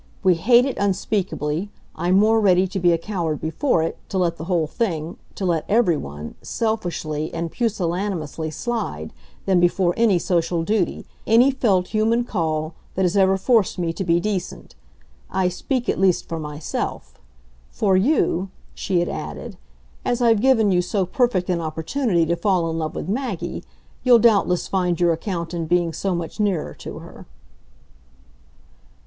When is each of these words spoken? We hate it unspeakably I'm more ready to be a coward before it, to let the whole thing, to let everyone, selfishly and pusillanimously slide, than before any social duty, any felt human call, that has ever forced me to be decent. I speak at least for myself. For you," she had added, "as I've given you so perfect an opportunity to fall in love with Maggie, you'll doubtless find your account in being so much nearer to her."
We 0.23 0.33
hate 0.33 0.65
it 0.65 0.79
unspeakably 0.79 1.69
I'm 1.95 2.15
more 2.17 2.39
ready 2.41 2.65
to 2.67 2.79
be 2.79 2.91
a 2.91 2.97
coward 2.97 3.39
before 3.39 3.83
it, 3.83 3.99
to 4.09 4.17
let 4.17 4.37
the 4.37 4.45
whole 4.45 4.65
thing, 4.65 5.17
to 5.35 5.45
let 5.45 5.63
everyone, 5.69 6.33
selfishly 6.41 7.31
and 7.35 7.51
pusillanimously 7.51 8.49
slide, 8.49 9.13
than 9.45 9.59
before 9.59 9.93
any 9.97 10.17
social 10.17 10.63
duty, 10.63 11.05
any 11.27 11.51
felt 11.51 11.89
human 11.89 12.23
call, 12.23 12.73
that 12.95 13.03
has 13.03 13.15
ever 13.15 13.37
forced 13.37 13.77
me 13.77 13.93
to 13.93 14.03
be 14.03 14.19
decent. 14.19 14.73
I 15.29 15.49
speak 15.49 15.87
at 15.87 15.99
least 15.99 16.27
for 16.27 16.39
myself. 16.39 17.19
For 17.69 17.95
you," 17.95 18.49
she 18.73 19.01
had 19.01 19.07
added, 19.07 19.55
"as 20.03 20.19
I've 20.19 20.41
given 20.41 20.71
you 20.71 20.81
so 20.81 21.05
perfect 21.05 21.47
an 21.47 21.61
opportunity 21.61 22.25
to 22.25 22.35
fall 22.35 22.67
in 22.71 22.79
love 22.79 22.95
with 22.95 23.07
Maggie, 23.07 23.63
you'll 24.03 24.17
doubtless 24.17 24.67
find 24.67 24.99
your 24.99 25.13
account 25.13 25.53
in 25.53 25.67
being 25.67 25.93
so 25.93 26.15
much 26.15 26.39
nearer 26.39 26.73
to 26.79 26.97
her." 26.97 27.27